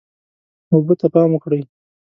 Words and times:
اوبه 0.73 0.93
ته 0.99 1.07
پام 1.13 1.29
وکړئ. 1.33 1.61